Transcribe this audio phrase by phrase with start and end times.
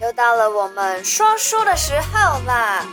[0.00, 2.84] 又到了我们说书的时候啦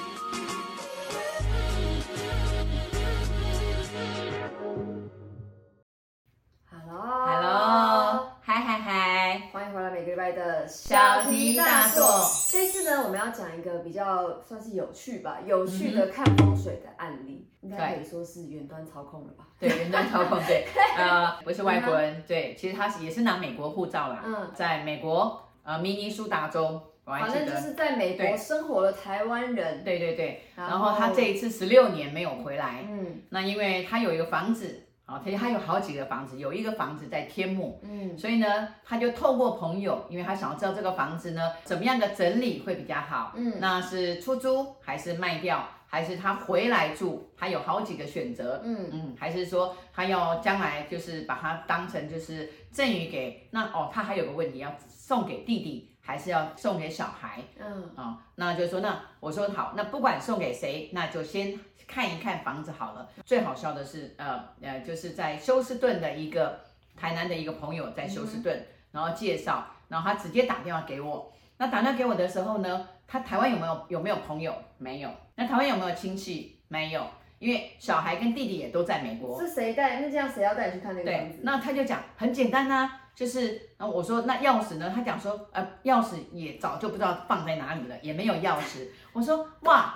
[6.70, 12.06] ！Hello，Hello，嗨嗨嗨，欢迎回来每个礼拜的小题大做。
[12.52, 19.48] 这次呢，我们要讲一个比较算是有趣吧，有趣的看风水的案例，嗯、应该可以说是远端操控了吧？
[19.60, 26.80] 对，远端操控，对， 呃，不是外国人，对，其实他是也是拿美国护照啦，嗯，在美国，呃，明尼苏达州。
[27.20, 48.90] 反正就是在美国生活的台湾人，对对对，然后他这一次十六年没有回来，嗯，那因为他有一个房子，啊，他他有好几个房子，有一个房子在天目，嗯，所以呢，他就透过朋友，因为他想要知道这个房子呢怎么样的整理会比较好，嗯，那是出租还是卖掉，还是他回来住，他有好几个选择，嗯。
[48.92, 55.91] 嗯，还是说他要将来就是把它当成就是赠予给那哦，他还有个问题要送给弟弟。
[56.12, 63.08] 还是要送给小孩，嗯啊、哦，那就说那我说好，那不管送给谁，那就先看一看房子好了。
[63.26, 66.60] 最好笑的是，呃呃，就是在休斯顿的一个
[66.98, 71.32] 台南的一个朋友在休斯顿，嗯、然后介绍，然后他直接打电话给我。
[71.56, 74.54] 那打电话给我的时候呢，他台湾有没有有没有朋友？
[74.80, 75.10] 没有。
[75.36, 76.60] 那台湾有没有亲戚？
[76.68, 77.08] 没有，
[77.40, 79.40] 因为小孩跟弟弟也都在美国。
[79.40, 80.02] 是谁带？
[80.02, 81.38] 那这样谁要带你去看那个房子？
[81.38, 83.01] 对，那他就讲很简单啊。
[83.14, 84.92] 就是，然后我说那钥匙呢？
[84.94, 88.88] 他讲说，呃，钥匙也早就不知道放在哪里了，也没有钥匙。
[89.14, 89.94] 我说哇，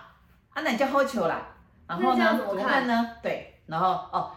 [0.53, 1.41] 阿奶叫好球啦。
[1.87, 3.11] 然后呢，怎么办呢？
[3.23, 4.31] 对，然后哦，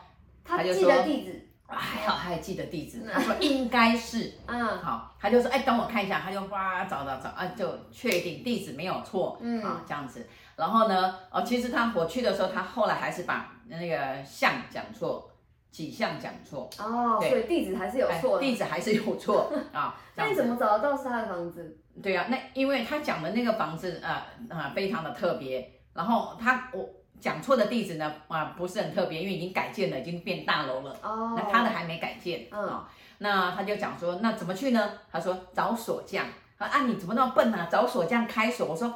[0.45, 3.03] 他就说地址，还好他还记得地址。
[3.13, 10.27] 他说应该是， 嗯，好，他就说，哎，等我看一下，他就哇找找找啊，就确定地址没有错，嗯，啊这样子。
[10.57, 15.31] 然后呢，哦，其实他我去的时候，他后来还是把那个像讲错。
[15.71, 19.95] 几项讲错哦，所以地址还是有错，地址还是有错 啊。
[20.17, 21.79] 那你怎么找得到是他的房子？
[22.03, 26.89] 对啊，那因为他讲的那个房子啊啊非常的特别，然后他我
[27.21, 31.35] 讲错的地址呢啊不是很特别，因为已经改建了，已经变大楼了哦。
[31.37, 34.93] 那他的还没改建啊，那他就讲说那怎么去呢？
[35.13, 37.69] 他说找锁匠啊，啊你怎么那么笨啊？
[37.71, 38.67] 找锁匠开锁？
[38.69, 38.93] 我说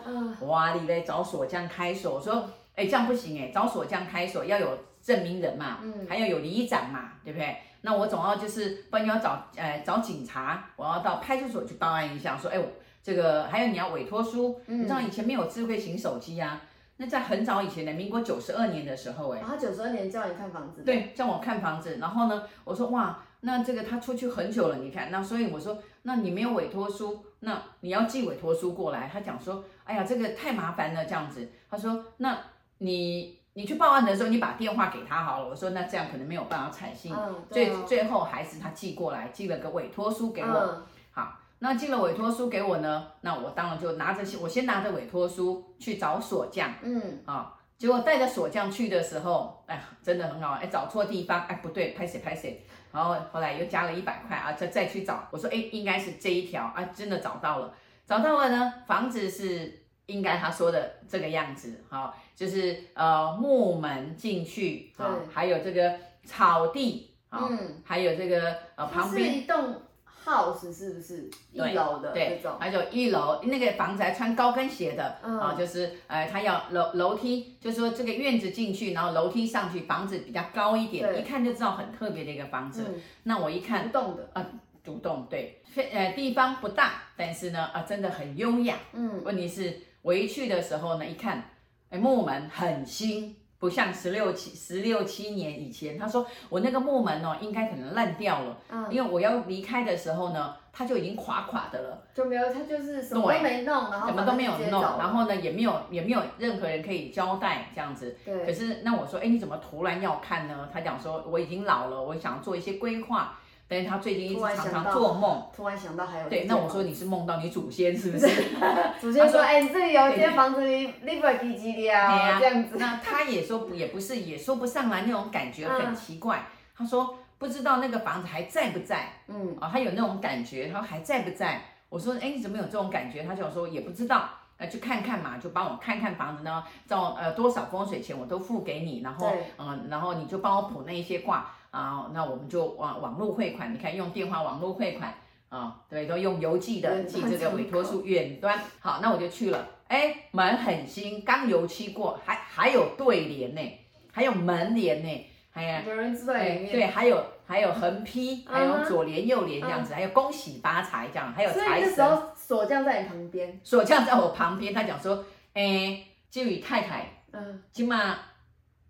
[0.47, 2.15] 哇你嘞找锁匠开锁？
[2.15, 4.78] 我说哎这样不行哎，找锁匠开锁要有。
[5.03, 7.57] 证明人嘛，嗯，还要有里长嘛，对不对？
[7.83, 12.67] 那我总要就是，不然你要找，呃，找警察，我要到派出所去报案一下，说，哎，我
[13.03, 16.63] 这个还有你要委托书，嗯，你知道以前没有智慧型手机啊，
[16.99, 32.39] 那在很早以前的民国九十二年的时候，哎，他九十二年叫你看房子，对，叫我看房子，然后呢，我说哇，那这个他出去很久了，你看，那所以我说，那你没有委托书，那你要寄委托书过来，他讲说，哎呀，这个太麻烦了，这样子，他说，那
[32.79, 33.41] 你。
[33.55, 35.49] 你去报案的时候，你把电话给他好了。
[35.49, 40.49] 我说那这样可能没有办法采信，嗯、最最后还是他寄过来，寄了个委托书给我。
[40.49, 46.73] 嗯、好，那寄了委托书给我呢，那我当然就拿着，我先拿着委托书去找锁匠。
[46.81, 57.75] 嗯，啊，结果带着锁匠去的时候，哎，真的很好，哎，找错地方，哎，不对，拍谁拍谁，然后后来又加了一百块啊，再再去找，我说哎，应该是这一条啊，真的找到了，
[58.07, 59.81] 找到了呢，房子是。
[60.07, 69.33] 应该他说的这个样子，好，就是呃木门进去，啊，还有这个草地，嗯，还有这个呃旁边。
[69.33, 69.81] 是一栋
[70.25, 71.31] house 是不是？
[71.53, 82.84] 一楼的对，对，还有一楼那个房子还穿高跟鞋的，啊，就是呃他要楼楼梯，就是说这个院子进去，然后楼梯上去，房子比较高一点，一看就知道很特别的一个房子。
[83.23, 84.47] 那我一看，独栋的，啊，
[84.84, 89.81] 独栋，对，呃地方不大，但是呢啊真的很优雅，嗯，问题是。
[90.03, 91.51] 我一去的时候呢，一看，
[91.89, 95.97] 哎，木门很新，不像十六七十六七年以前。
[95.97, 108.19] 他说我那个木门哦，应该可能烂掉了，嗯，因为我要离开的时候呢，它就已经垮垮的了，就没有，它就是什么都没弄，然后什么都没有弄，然后呢也没有也没有任何人可以交代这样子。
[108.25, 108.45] 对。
[108.45, 110.69] 可是那我说，哎，你怎么突然要看呢？
[110.73, 113.39] 他讲说我已经老了，我想做一些规划。
[113.72, 118.27] 但是他最近一直常常做梦，突然想到还有对，那我说你是梦到你祖先是不是？
[119.00, 122.39] 祖先说，哎，你这里有一间房子，你你不给几的啊？
[122.39, 122.77] 这样子。
[122.78, 126.45] 那他也说不，也不是，也说不上来那种感觉很奇怪。
[126.77, 129.09] 他说不知道那个房子还在不在？
[129.28, 131.63] 嗯，啊，他有那种感觉，他说还在不在？
[131.89, 133.22] 我说，哎，你怎么有这种感觉？
[133.22, 134.28] 他就说也不知道，
[134.59, 141.51] 呃，去看看嘛，就帮我看看房子呢，照呃多少风水钱我都付给你，然后嗯，然后你就帮我卜那一些卦。
[141.72, 145.13] 啊，那我们就网网络汇款，你看用电话网络汇款
[145.48, 148.60] 啊，对，都用邮寄的寄这个委托书远端。
[148.78, 153.78] 好，那我就去了，哎，门很新，刚油漆过，还还有对联呢，
[154.13, 162.22] 还有门帘呢，还有有人在里面，对，还有还有横批，还有左联右联这样子，还有恭喜发财这样，还有财神。
[162.36, 165.24] 锁匠在你旁边，锁匠在我旁边，他讲说，
[165.54, 168.19] 哎、欸，这位太太，嗯，今嘛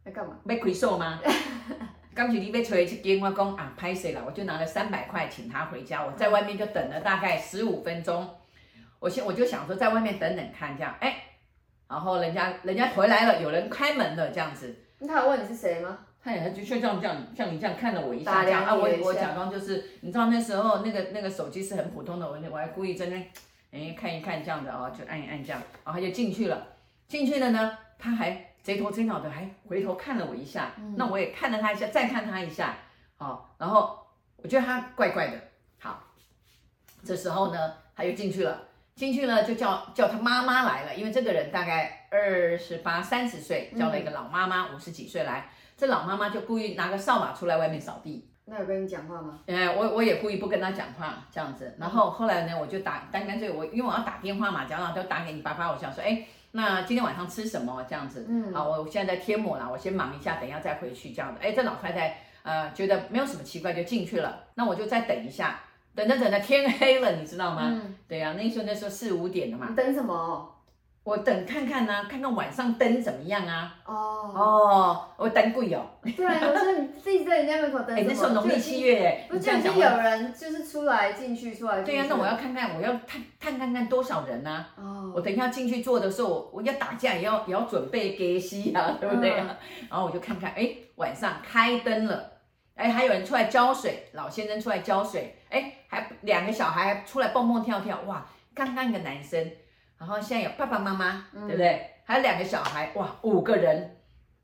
[0.05, 0.37] 要干嘛？
[0.47, 1.21] 要开锁吗？
[2.15, 8.29] 刚才你要找这间，我讲啊，拍谁了，我就拿了三百块请他回家，我在外面就等了大概十五分钟，
[8.99, 11.17] 我先我就想说在外面等等看这样，哎、欸，
[11.89, 15.99] 然后人家人家回来了，有人开门了这样子，那他有问你是谁吗？
[16.25, 23.17] 他也就像这样这样像你这样看了我一下这样啊，我我假装就是，你知道那时候那个那个手机是很普通的，我我还故意在那
[23.73, 26.65] 哎看一看这样子哦，就按一按这样，然后他就进去了，
[27.09, 32.77] 进去了呢，他还贼头贼脑的还回头看了我一下，嗯、那我也看了他一下，再看他一下，
[33.17, 33.99] 好，然后
[34.37, 35.39] 我觉得他怪怪的，
[35.81, 36.03] 好，
[37.05, 45.51] 这时候呢他又进去了，进去了就叫叫他妈妈来了，因为这个人大概二十八三十岁，叫了一个老妈妈五十几岁来。
[45.75, 48.29] 这老妈妈就故意拿个扫把出来外面扫地。
[48.45, 49.41] 那有跟你讲话吗？
[49.47, 51.75] 哎，我我也故意不跟他讲话，这样子。
[51.79, 55.73] 然后后来呢，我就打，但干脆我因为我要打电话嘛，这样就打给你爸爸。
[55.73, 57.85] 我想说，哎，那今天晚上吃什么？
[57.89, 58.27] 这样子。
[58.29, 58.53] 嗯。
[58.55, 61.41] 好，我现在在贴膜啦，我先忙一下，等一下再回去这样子。
[61.43, 64.45] 哎，这老太太呃觉得没有什么奇怪，就进去了。
[64.55, 65.61] 那我就再等一下，
[65.95, 67.63] 等着等着天黑了，你知道吗？
[67.65, 67.97] 嗯。
[68.07, 69.67] 对呀、啊，那时候那时候四五点了嘛。
[69.71, 70.55] 你等什么？
[71.05, 73.75] 我等看看呢、啊，看看晚上灯怎么样啊？
[73.85, 75.85] 哦哦，我等鬼哦。
[76.17, 77.97] 对啊，有时候你自己在人家门口等。
[77.97, 81.87] 哎，那时候农历七月，不是已经有人就是出来进去出来去。
[81.87, 84.69] 对呀、啊，那我要看看，我要探探看看多少人呢、啊？
[84.77, 85.13] 哦。
[85.17, 89.47] 我等一下进去坐的时候，我我要打架也要也要准备给戏啊，对不对啊？
[89.49, 92.31] 嗯、然后我就看看，哎，晚上开灯了，
[92.77, 98.25] 哎，还有人出来浇水，老先生出来浇水，哎，还两个小孩出来蹦蹦跳跳，哇，
[98.55, 99.51] 刚刚一个男生。
[100.03, 101.91] 然后现在有爸爸妈妈，嗯、对不对？
[102.03, 103.99] 还有两个小孩，哇，五个人，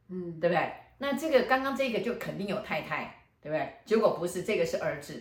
[0.08, 0.72] 嗯，对不对？
[0.98, 3.12] 那这个刚刚这个就肯定有太太，
[3.42, 3.68] 对不对？
[3.84, 5.20] 结果不是，这个是儿子，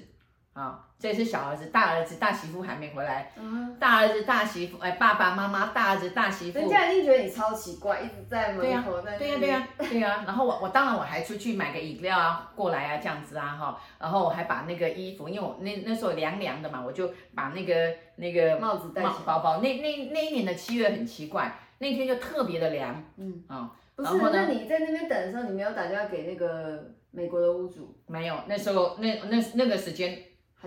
[0.58, 10.24] 啊、哦，这是小儿子，大儿子、大媳妇还没回来，嗯，大儿子、大媳妇，哎，爸爸妈妈，大儿子、大媳妇，人家一定觉得你超奇怪，一直在门口在，对呀、啊，对呀、啊，对呀、啊，对呀、啊。
[10.26, 17.76] 然后我我当然我还出去买个饮料啊，过来啊，这样子啊，哈，然后我还把那个衣服，因为我那那时候凉凉的嘛，我就把那个。
[18.20, 19.62] 那个帽子戴起来，包包。
[19.62, 23.04] 那那那一年的七月很奇怪，那天就特别的凉。
[23.16, 27.96] 嗯啊，不是，那你在那边等的时候，你没有打电话给那个美国的屋主？
[28.08, 30.18] 没有，那时候那那那个时间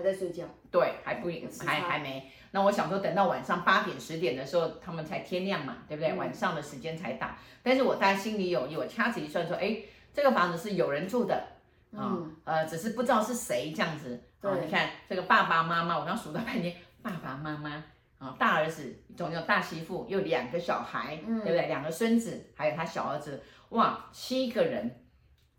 [0.01, 0.43] 还在睡觉。
[0.71, 1.29] 对，还不
[1.65, 2.31] 还还没。
[2.51, 6.11] 那我想说，等到晚上八点十点的时候，他们才天亮嘛，对不对？
[6.11, 7.37] 嗯、晚上的时间才打。
[7.63, 9.77] 但是我大概心里有有掐指一算，说，哎，
[10.13, 11.35] 这个房子是有人住的
[11.95, 14.21] 啊，嗯、呃，只是不知道是谁这样子。
[14.41, 16.75] 对、啊，你看这个爸爸妈妈，我刚数了半天。
[17.01, 17.83] 爸爸妈妈
[18.19, 21.67] 啊，大儿子，总有大媳妇，又两个小孩，嗯、对不对？
[21.67, 25.03] 两个孙子，还有他小儿子，哇，七个人，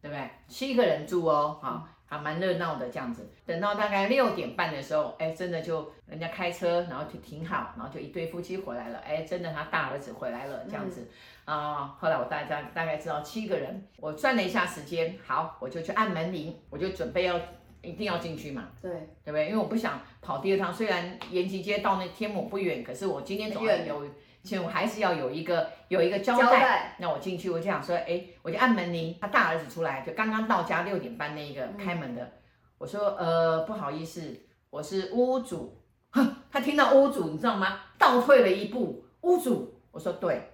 [0.00, 0.30] 对不对？
[0.46, 3.26] 七个人住哦，啊，还蛮热闹的这样子。
[3.46, 11.08] 等到大概六点半的时候，哎，真的就人家开车，然后就停好，然后就一对夫妻回来了，哎，真的他大儿子回来了这样子，
[11.46, 11.96] 嗯、啊。
[11.98, 17.40] 后来我大家大概知道七个人，我算了一下时间，好，我就去按门铃，我就准备要。
[17.84, 18.68] 一定要进去嘛？
[18.80, 18.92] 对，
[19.24, 19.46] 对不对？
[19.48, 20.72] 因为我不想跑第二趟。
[20.72, 24.06] 虽然延吉街到那天母不远，可是我今天总要有，
[24.42, 26.44] 其实我还是要有一个有一个交代。
[26.44, 26.96] 交代。
[26.98, 32.22] 那我进去，我就想说，哎，我就按门铃，他大儿子出来，就刚刚到家六点半那一个开门的。
[32.22, 32.32] 嗯、
[32.78, 34.40] 我说，呃，不好意思，
[34.70, 35.80] 我是屋主。
[36.10, 37.80] 哼，他听到屋主，你知道吗？
[37.98, 39.80] 倒退了一步，屋主。
[39.90, 40.50] 我说对。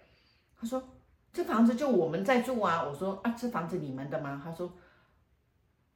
[0.61, 0.83] 他说，
[1.33, 2.85] 这房子就我们在住啊。
[2.87, 4.41] 我说啊，这房子你们的吗？
[4.45, 4.73] 他说。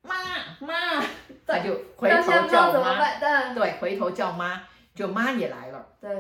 [0.04, 0.16] 妈
[0.58, 1.00] 妈，
[1.46, 4.60] 他就回头叫妈，对，回头叫妈，
[4.96, 5.86] 就妈也来了。
[6.00, 6.12] 对，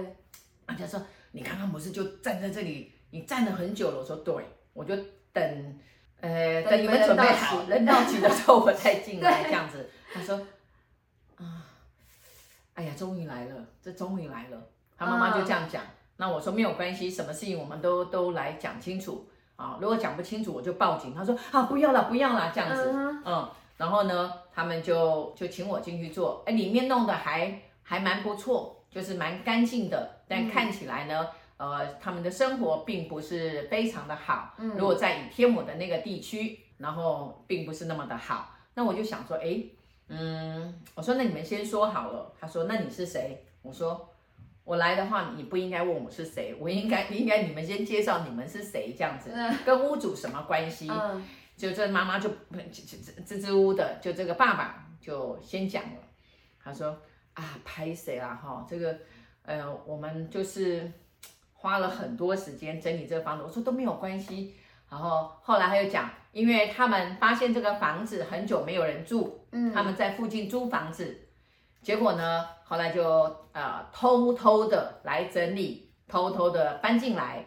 [0.68, 1.02] 人家说
[1.32, 3.98] 你刚刚不是就站在这里，你站了很久了。
[3.98, 4.34] 我说对，
[4.72, 4.94] 我就
[5.32, 5.80] 等，
[6.20, 9.90] 呃，等你们准备好，人到齐的时候我再进来这样子。
[10.12, 10.36] 他说，
[11.36, 11.66] 啊，
[12.74, 14.62] 哎呀，终于来了，这终于来了。
[14.96, 15.82] 他妈妈就这样讲。
[16.18, 19.78] 那我说没有关系，什么事情我们都都来讲清楚啊。
[19.80, 21.14] 如果讲不清楚，我就报警。
[21.14, 22.92] 他说啊，不要了，不要了，这样子，
[23.24, 23.50] 嗯。
[23.78, 30.20] 然后呢，他们就就请我进去做，哎，里面弄得还还蛮不错，就是蛮干净的。
[30.32, 34.54] 但看起来呢，嗯、呃，他们的生活并不是非常的好。
[34.58, 38.56] 嗯，如果在以天母的那个地区，然后并不是那么的好。
[38.74, 39.62] 那我就想说，哎，
[40.08, 42.32] 嗯，我说那你们先说好了。
[42.40, 43.44] 他说，那你是谁？
[43.60, 44.08] 我说，
[44.64, 49.30] 我来的话，你不应该问我是谁，我应该 应该你们先介绍你们是谁这样子，
[49.66, 50.88] 跟屋主什么关系？
[50.90, 51.22] 嗯
[51.54, 52.28] 就这妈妈就
[52.72, 56.00] 支支吾吾的，就这个爸爸就先讲了，
[56.64, 56.98] 他说
[57.34, 58.98] 啊，拍谁啦哈，这个
[59.44, 60.90] 呃，我们就是
[61.54, 64.54] 花了很多时间整理这个房子，我说都没有关系。
[64.90, 71.28] 然后后来他又讲，因为他们发现这个房子很久没有人住，嗯，他们在附近租房子，
[71.82, 72.46] 结果呢。
[72.64, 73.04] 后来就
[73.52, 77.44] 呃偷偷的来整理，偷偷的搬进来。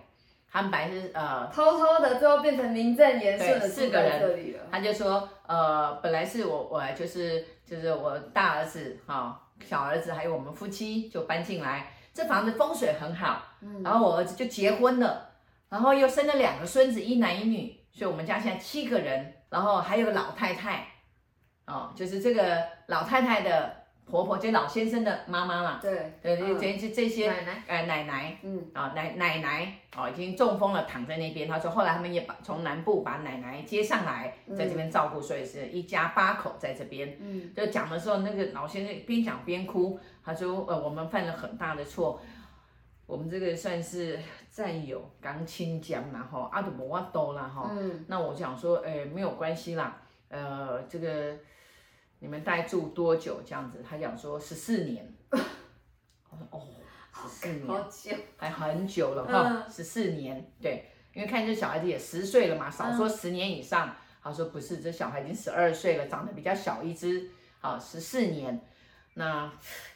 [0.47, 4.53] 他们本来是呃偷偷的，最后变成名正言顺的四个人。
[4.71, 15.29] 他就说呃本来是我我就是就是我大儿子哈、哦、小儿子还有我们夫妻就搬进来，这房子风水很好，嗯、然后我儿子就结婚了，
[15.69, 20.87] 然后又生了两个孙子一男一女，所以我们家现在七个人，然后还有个老太太，
[21.65, 23.84] 哦就是这个老太太的。
[24.07, 31.47] 婆婆就老先生的妈妈嘛，对对对，这这这些奶奶，呃奶奶，嗯啊奶奶奶哦已经中风了，躺在那边。
[31.47, 37.17] 他说后来他们也把从南部把奶奶接上来，在这边照顾，所以是一家八口在这边。
[37.19, 42.21] 嗯，就讲的时候，那个老先生边讲边哭，他说呃我们犯了很大的错，
[43.07, 44.19] 我们这个算是
[44.51, 47.71] 战友刚亲家然后阿都无法多啦哈。
[47.71, 51.35] 嗯，那我想说，哎没有关系啦，呃这个。
[52.25, 53.39] 你们大概住多久？
[53.45, 55.13] 这样子，他讲说十四年。
[55.29, 56.59] 我说哦，
[57.13, 60.51] 十四年，好久，还很久了哈，十四年。
[60.59, 63.95] 对，因为看这小孩子也十岁了嘛，少说十年以上。
[64.23, 67.29] 他说不是，这小孩已经十二岁了，长得比较小一只。
[67.61, 68.59] 好，十四年。
[69.13, 69.43] 那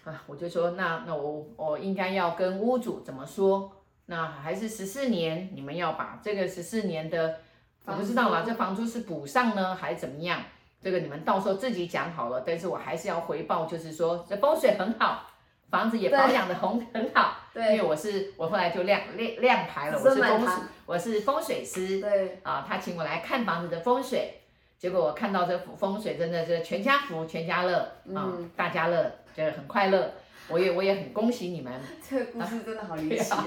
[0.04, 3.72] 啊，我就说那那我我应该要跟屋主怎么说？
[4.06, 7.40] 那还是十四年，你们要把这个十四年的，
[7.86, 10.40] 我不知道啦，这房租是补上呢，还是怎么样？
[10.82, 15.30] 这个你们到时候自己讲好了，但是我还是要回报，就是说这风水很好，
[15.70, 17.36] 房子也保养的很很好。
[17.54, 20.54] 对，因为我是我后来就亮亮亮牌了，我是风水，
[20.86, 22.00] 我是风水师。
[22.00, 24.42] 对，啊，他请我来看房子的风水，
[24.78, 27.78] 结果我看到这风水真的是全家福、全家乐
[28.16, 30.14] 啊，嗯、大家乐，就是很快乐。
[30.48, 31.74] 我也我也很恭喜你们。
[32.10, 33.46] 这个故事真的好离奇啊！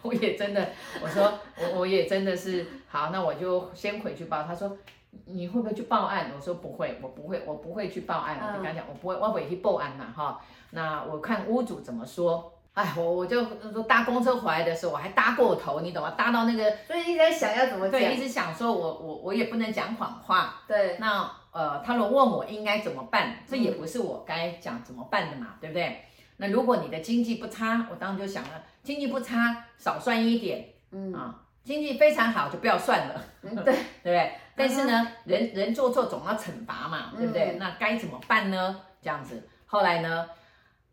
[0.00, 0.68] 我也真的，
[1.02, 4.44] 我说我我也真的是好，那我就先回去报。
[4.44, 4.78] 他说。
[5.26, 6.30] 你会不会去报案？
[6.34, 8.38] 我说不会，我不会，我不会去报案。
[8.40, 10.40] 我就跟他讲，我不会，我不会去报案呐，哈。
[10.70, 12.52] 那我看屋主怎么说。
[12.74, 16.10] 哎，我我就说搭公车回来的时候，我还搭过头，你懂吗？
[16.16, 18.00] 搭到那个，所以一直在想要怎么讲。
[18.00, 20.62] 对，一直想说我我我也不能讲谎话。
[20.68, 20.96] 对。
[21.00, 26.04] 那呃，他如果问我应该怎么办，这也不是我该讲怎么办的嘛，对不对？
[26.36, 28.50] 那如果你的经济不差，我当时就想了，
[28.84, 31.34] 经济不差少算一点，嗯啊。
[31.64, 33.64] 经济非常好，就不要算了，对 对不
[34.04, 34.32] 对？
[34.58, 37.56] 但是呢，人人做错总要惩罚嘛，对不对？
[37.58, 38.80] 那该怎么办呢？
[39.00, 40.28] 这样子，后来呢，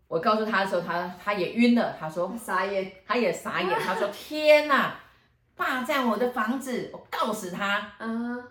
[0.07, 4.95] 我告诉他的时候，他他也晕了，他说傻眼，他也傻眼， 他说天哪，
[5.55, 7.91] 霸占我的房子，我告死他。
[7.99, 8.41] 嗯，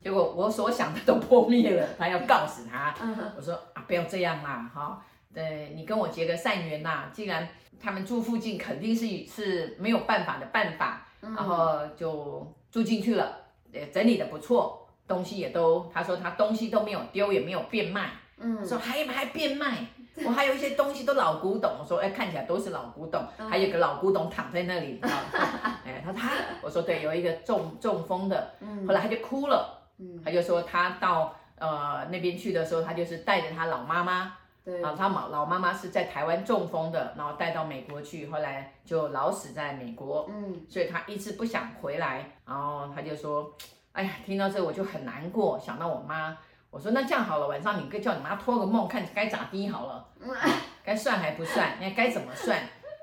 [0.00, 2.94] 结果我所想的都破灭了， 他要告死他。
[3.36, 7.48] 我说啊，不要这样啦，哈，对，你跟我结个善缘呐，既然
[7.80, 11.04] 他们住附近，肯定是是没有办法的办法。
[11.20, 13.36] 然后就住进去了，
[13.72, 19.86] 也整理的不错，东西也都，他说他东西都没有丢，也没有变卖，嗯，说还还变卖，
[20.24, 25.00] 我还有一些东西都老古董，我说哎，看起来都是老古董，还有个老古董躺在那里，
[25.84, 26.30] 哎，他他，
[26.62, 28.54] 我说对，有一个中中风的，
[28.86, 29.88] 后来他就哭了，
[30.24, 34.34] 他就说他到呃那边去的时候，他就是带着他老妈妈。
[34.68, 40.28] 对啊，他老老妈妈是在台湾中风的，然后带到美国去，后来就老死在美国。
[40.28, 43.50] 嗯，所以他一直不想回来，然后他就说
[43.92, 46.36] ：“哎呀，听到这我就很难过，想到我妈。”
[46.70, 50.06] 我说：“那这样好了，晚上你叫你妈托个梦，看该咋地好了。
[50.20, 50.28] 嗯，
[50.84, 52.60] 该算还不算，那该怎么算？”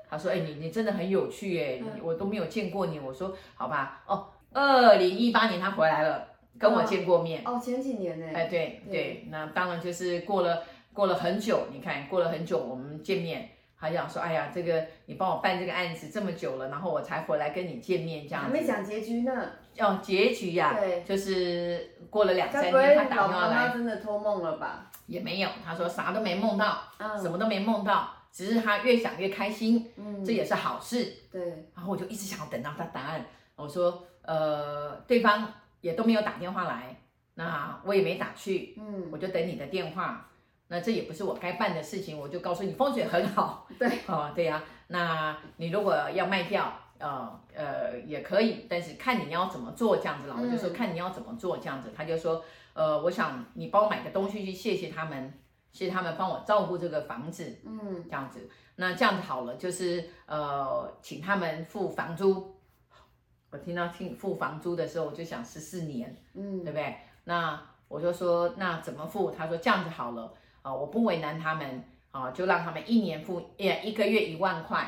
[0.08, 7.42] 他说：“哎，你你真的很有趣哎，我都没有见过你。”我说：“好吧，哦，二零一八年他回来了，跟我见过面。
[7.44, 8.26] 哦，前几年呢？
[8.32, 10.62] 哎，对对，那当然就是过了。”
[10.96, 18.48] 过了很久，你看过了很久，我们见面，他想说，哎呀，这个你帮我办这个案子这么久了，然后我才回来跟你见面，这样子。
[18.48, 19.50] 还没讲结局呢。
[19.78, 23.68] 哦，结局呀、啊，对，就是过了两三天，他打电话来。
[23.74, 24.90] 真的托梦了吧？
[25.06, 31.12] 也没有，他说啥都没梦到，嗯、什么都没梦到，只是他越想越开心，嗯，这也是好事。
[31.30, 33.26] 对，然后我就一直想要等到他答案。
[33.54, 36.96] 我说，呃，对方也都没有打电话来，
[37.34, 40.30] 那我也没打去，嗯，我就等你的电话。
[40.68, 43.68] 那这也不是我该办的事情，我就告诉你风水很好。
[43.78, 50.36] 对，哦，对呀、啊，那你如果要卖掉，呃呃也可以，但是看你要怎么做这样子了。
[50.36, 52.44] 我就说看你要怎么做这样子，他就说，
[52.74, 55.32] 呃，我想你帮我买个东西去谢谢他们，
[55.72, 58.48] 谢谢他们帮我照顾这个房子，嗯，这样子。
[58.74, 62.56] 那这样子好了，就是呃请他们付房租。
[63.50, 66.96] 我听到听付房租的时候，我就想十四年，嗯，对不对？
[67.24, 69.30] 那我就说那怎么付？
[69.30, 70.34] 他说这样子好了。
[70.66, 74.82] 啊，我不为难他们啊，就让他们一年付一一个月一万块。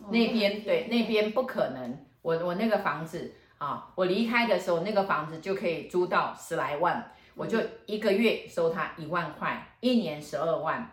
[0.00, 2.04] 哦、那边对，那边不可能。
[2.22, 10.90] 我我那个房子啊，我离开的时候，那个房子就可以租到十来万，嗯、我就一个月收他一万块，一年十二万。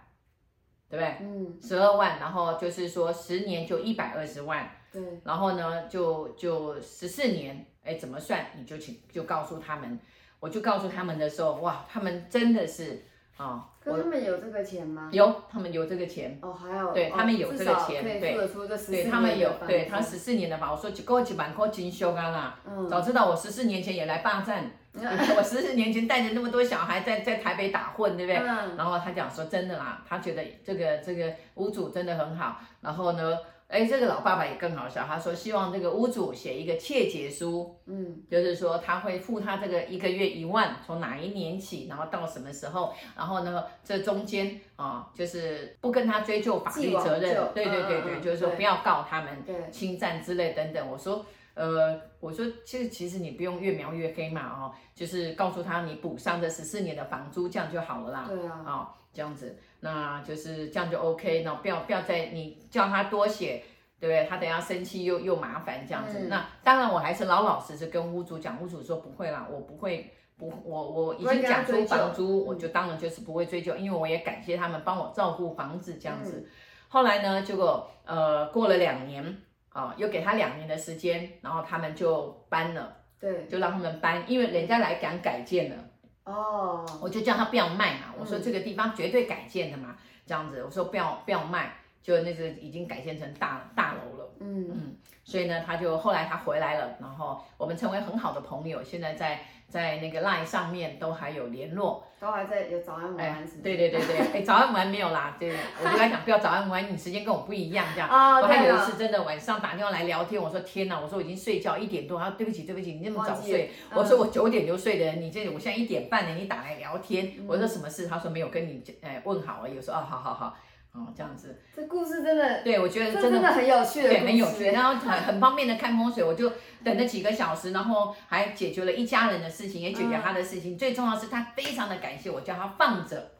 [0.91, 1.15] 对不对？
[1.21, 4.69] 嗯，十二万，然后就是说十年就一百二十万。
[4.91, 8.47] 对，然后呢，就就十四年，哎，怎么算？
[8.57, 9.97] 你就请就告诉他们，
[10.41, 13.05] 我就告诉他们的时候，哇，他们真的是
[13.37, 15.09] 啊，可他们有这个钱吗？
[15.11, 16.38] 有，他们有这个钱。
[16.41, 20.71] 哦，还有，对他们有这个钱，对，对，他们有，对他十四年的吧？
[20.71, 28.35] 我说就够几万块金修啊啦，早知道我十四年前也来霸占， 我十四年前带着那么多小孩在在台北打混，对不对？
[28.77, 33.35] 然后他讲说真的啦，他觉得这个这个屋主真的很好，然后呢。
[33.71, 50.91] 哎，这个老爸爸也更好笑，他说希望这个屋主写一个切结书，嗯，就是说他会付他这个一个月一万，从哪一年起，然后到什么时候，然后呢，这中间啊，就是不跟他追究法律责任，对对对对，就是说不要告他们侵占之类等等。
[50.91, 59.58] 我说，呃，我说其实其实你不用越描越黑嘛，哦，就是告诉他你补上这十四年的房租，这样就好了啦，对啊，哦，这样子。
[59.82, 63.63] 那就是这样就 OK，那不要不要再你叫他多写，
[64.00, 64.27] 对不对？
[64.30, 66.20] 他等下生气又又麻烦这样子。
[66.20, 76.44] 嗯、那当然我还是老老实实跟屋主讲，屋主说不会啦，我不会不我我已经讲出房租，我就当然就是不会追究，因为我也感谢他们帮我照顾房子这样子。
[76.46, 76.51] 嗯、
[76.88, 79.24] 后来呢，结果呃过了两年
[79.70, 85.75] 啊、呃，又给他两年的时间，然后他们就搬了，对，就让他们搬，因为人家来敢改建了。
[86.23, 99.39] 哦，我就叫他不要卖嘛，我说这个地方绝对改建的嘛，这样子，我说不要不要卖，就那个已经改建成大大楼了，嗯嗯，所以呢，他就后来他回来了，然后我们成为很好的朋友，现在在。
[99.72, 103.62] 在那个 line 上面都还有联络，都还在有早安晚安时间。
[103.63, 108.10] 对对对对， 哎，早安晚安没有啦，对，我就跟他讲不要早安晚安，你时间跟我不一样这样。
[108.12, 118.10] 我还有一次真的晚上打电话来聊天，我说天哪，我说我已经睡觉一点多，他说对不起对不起，你那么早睡，我说我九点就睡的人，你这我现在一点半了，你打来聊天，我说什么事？
[118.10, 120.58] 他说没有跟你哎问好而已，我说哦好好好。
[120.93, 126.51] 哦，这样子，这故事真的，对我觉得真的，很有趣的，对，很有趣，然后很很方便的看风水，我就
[126.83, 133.32] 等了几个小时，然后还解决了一家人的事情，也解决他的事情，嗯、最重要是他非常的感谢我，叫他放着，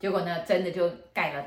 [0.00, 1.44] 结果呢，真的就盖了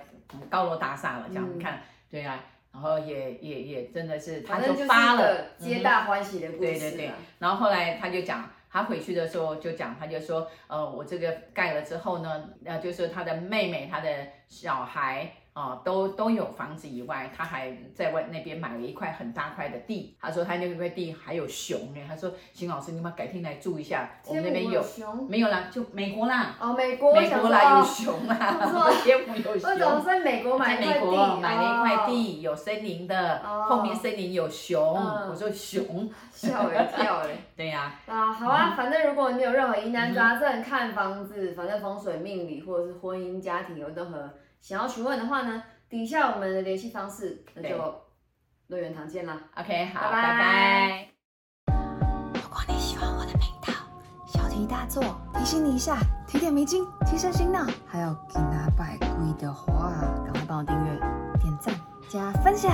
[0.49, 8.49] 高楼大厦了，这样你、嗯、看，对啊，然后也也也真的是，他就发了，皆大欢喜的故事、嗯，对对对，然后后来他就讲。
[8.73, 14.09] 他回去的时候就讲，他就说，呃，我这个盖了之后呢，呃，就是他的妹妹、他的
[14.47, 20.15] 小孩啊、呃，都都有房子以外，他还在外那边买了一块很大块的地。
[20.21, 25.65] 他说他那块地还有熊呢，他说邢老师，你们改天来住一下，我们那边有熊没有啦？
[25.69, 28.37] 就美国啦，哦，美国，美国啦有熊 啦，
[29.03, 29.69] 天母有熊。
[29.69, 34.81] 我怎么在美国买在美国买了一块地，有森林的，后面森林有熊。
[34.81, 37.27] 我说熊，吓我一跳哎。
[37.57, 37.93] 对呀。
[38.05, 44.29] 啊，好啊，反正如果你有任何疑难杂症，看房子，反正风水命理或者是婚姻家庭有任何
[44.61, 47.95] 想要询问的话呢，底下我们的联系方式，那就
[48.67, 49.41] 乐园堂见啦。
[49.55, 51.07] OK，好，拜拜。
[52.35, 53.73] 如果你喜欢我的频道，
[54.27, 55.97] 小题大做提醒你一下，
[56.27, 59.91] 提点迷津，提升醒脑，还有给他拜贵的话，
[60.23, 60.99] 赶快帮我订阅、
[61.39, 61.73] 点赞、
[62.07, 62.71] 加分享。